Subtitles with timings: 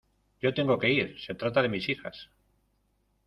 [0.43, 2.27] yo tengo que ir, se trata de mis hijas.